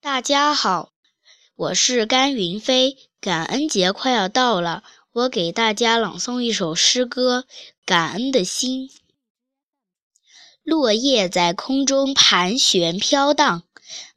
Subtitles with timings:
[0.00, 0.92] 大家好，
[1.56, 2.96] 我是甘云飞。
[3.20, 7.46] 感恩节快要到了，我给大家朗诵一首诗歌
[7.84, 8.88] 《感恩的心》。
[10.62, 13.64] 落叶在空中盘旋飘荡，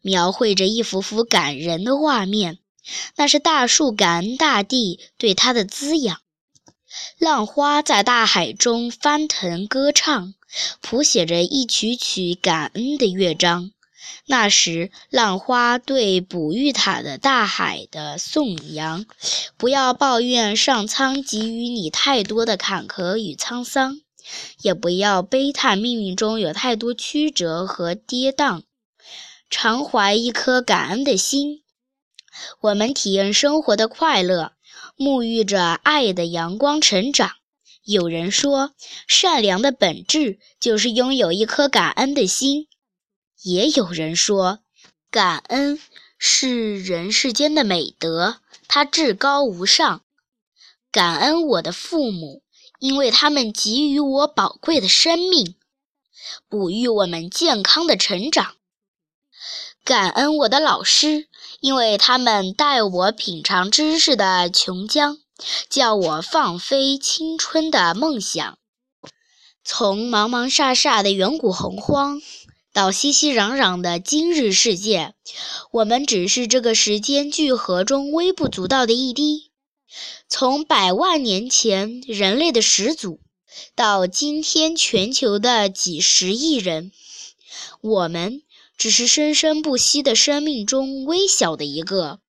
[0.02, 2.60] 描绘着一幅幅感人的画面。
[3.16, 6.22] 那是大树感恩大地对它的滋养。
[7.18, 10.36] 浪花在大海中翻腾歌唱，
[10.80, 13.72] 谱写着一曲曲感恩的乐章。
[14.26, 19.06] 那时，浪花对哺育它的大海的颂扬：
[19.58, 24.02] 不要抱怨上苍给予你太多的坎坷与沧桑，
[24.62, 28.64] 也不要悲叹命运中有太多曲折和跌宕。
[29.50, 31.64] 常怀一颗感恩的心，
[32.62, 34.54] 我们体验生活的快乐，
[34.98, 37.32] 沐浴着爱的阳光成长。
[37.84, 38.72] 有人说，
[39.08, 42.68] 善良的本质就是拥有一颗感恩的心。
[43.44, 44.60] 也有人说，
[45.10, 45.80] 感恩
[46.18, 50.02] 是人世间的美德，它至高无上。
[50.92, 52.44] 感恩我的父母，
[52.78, 55.56] 因为他们给予我宝贵的生命，
[56.48, 58.56] 哺育我们健康的成长。
[59.84, 61.28] 感恩我的老师，
[61.62, 65.18] 因为他们带我品尝知识的琼浆，
[65.68, 68.60] 叫我放飞青春的梦想。
[69.64, 72.22] 从茫茫沙沙的远古洪荒。
[72.74, 75.14] 到熙熙攘攘的今日世界，
[75.72, 79.52] 我们只是这个时间聚合中微不足道的一滴。
[80.30, 83.20] 从百万年前人类的始祖，
[83.76, 86.94] 到今天全球的几十亿人，
[87.82, 88.42] 我们
[88.78, 92.20] 只是生生不息的生命中微小的一个。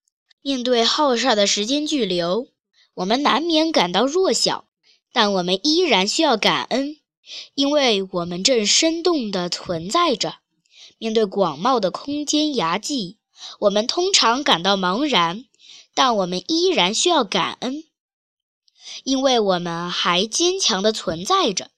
[0.40, 2.48] 面对浩大的时间巨流，
[2.94, 4.64] 我们难免感到弱小，
[5.12, 6.96] 但我们依然需要感恩。
[7.55, 10.37] 因为我们正生动地存在着，
[10.98, 13.19] 面对广袤的空间涯际，
[13.61, 15.47] 我们通常感到茫然，
[15.95, 17.84] 但我们依然需要感恩，
[19.05, 21.71] 因为我们还坚强地存在着。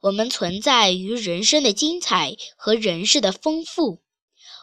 [0.00, 4.00] 我们存在于人生的精彩和人世的丰富，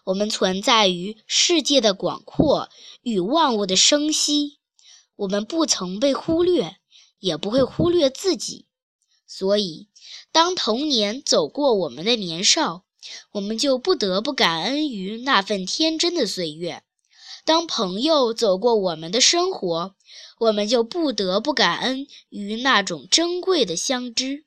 [0.05, 2.69] 我们存在于世界的广阔
[3.01, 4.59] 与万物的生息。
[5.17, 6.77] 我们不曾被忽略，
[7.19, 8.65] 也不会忽略自己，
[9.25, 9.89] 所以。
[10.31, 12.83] 当童年走过我们的年少，
[13.31, 16.81] 我们就不得不感恩于那份天真的岁月；
[17.45, 19.95] 当朋友走过我们的生活，
[20.39, 24.43] 我们就不得不感恩于那种珍贵的相知；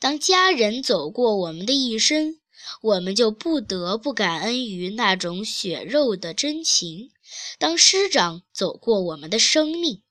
[0.00, 2.40] 当家人走过我们的一生，
[2.82, 7.10] 我们就不得不感恩于那种血肉的真情；
[7.58, 10.02] 当师长走过我们的生命，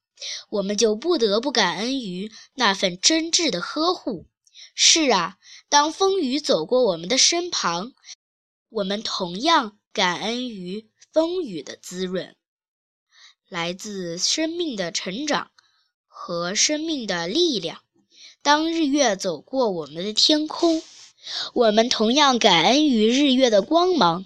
[0.51, 4.27] 我们就不得不感恩于那份真挚的呵护。
[4.73, 5.38] 是啊，
[5.69, 7.94] 当风雨走过我们的身旁，
[8.69, 12.35] 我们同样感恩于风雨的滋润，
[13.47, 15.51] 来自生命的成长
[16.07, 17.81] 和生命的力量。
[18.41, 20.81] 当日月走过我们的天空，
[21.53, 24.25] 我们同样感恩于日月的光芒，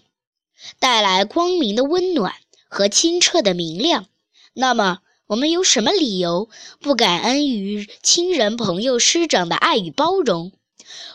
[0.79, 2.33] 带来光明的温暖
[2.69, 4.07] 和清澈的明亮。
[4.53, 6.47] 那么，我们有什么理由
[6.79, 10.53] 不感恩于亲人、朋友、师长的爱与包容？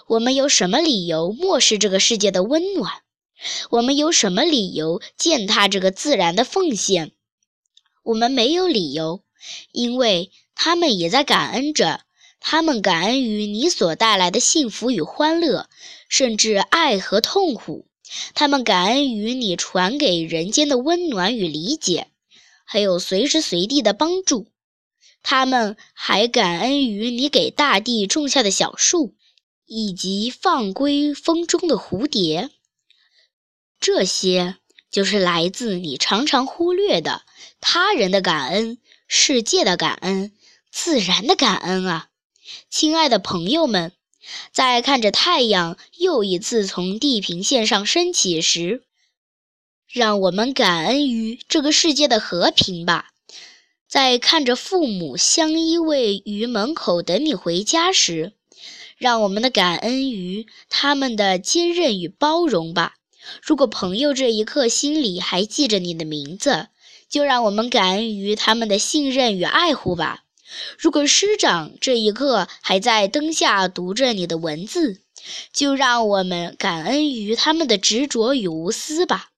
[0.06, 2.92] 我们有什么理由漠视这个世界的温暖？
[3.70, 7.12] 我们有什么理由践踏这个自然的奉献？
[8.02, 9.22] 我们没有理由，
[9.72, 12.02] 因为他们也在感恩着。
[12.38, 15.70] 他们感恩于你所带来的幸福与欢乐，
[16.10, 17.86] 甚至爱和痛苦。
[18.34, 22.08] 他们感恩于你传给人间的温暖与理解。
[22.72, 24.46] 还有随时随地的帮助，
[25.22, 29.14] 他们还感恩于你给大地种下的小树，
[29.66, 32.48] 以及放归风中的蝴蝶。
[33.78, 34.56] 这些
[34.90, 37.26] 就是来自你常常忽略的
[37.60, 40.32] 他人的感恩、世界的感恩、
[40.70, 42.08] 自然的感恩啊，
[42.70, 43.92] 亲爱的朋友们，
[44.50, 48.82] 在看着太阳又一次从地平线上升起时。
[49.92, 53.10] 让我们感恩于这个世界的和平吧，
[53.86, 58.32] 在看着父母相依偎于门口等你回家时，
[58.96, 62.94] 让我们的感恩于他们的坚韧与包容吧。
[63.42, 66.68] 如果朋友这一刻心里还记着你的名字，
[67.10, 70.24] 就让我们感恩于他们的信任与爱护吧。
[70.78, 75.02] 如果师长这一刻还在灯下读着你的文字，
[75.52, 79.31] 就让我们感恩于他们的执着与无私吧。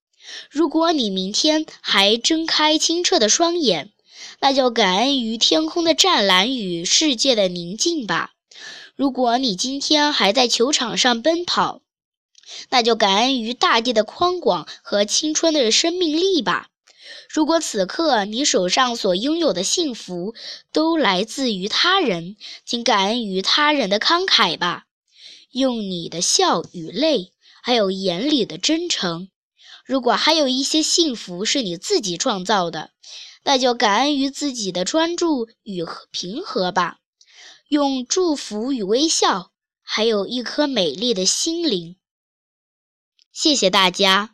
[0.50, 3.90] 如果你明天还睁开清澈的双眼，
[4.40, 8.32] 那就感恩于天空的湛蓝与世界的宁静吧。
[8.96, 11.82] 如果你今天还在球场上奔跑，
[12.70, 16.68] 那就感恩于大地的宽广和青春的生命力吧。
[17.28, 20.34] 如果此刻你手上所拥有的幸福
[20.72, 24.84] 都来自于他人，请感恩于他人的慷慨吧。
[25.50, 27.32] 用你的笑与泪，
[27.62, 29.28] 还有眼里的真诚。
[29.84, 32.92] 如果还有一些幸福是你自己创造的，
[33.44, 36.98] 那就感恩于自己的专注与平和吧。
[37.68, 39.50] 用祝福与微笑，
[39.82, 41.96] 还有一颗美丽的心灵。
[43.32, 44.33] 谢谢大家。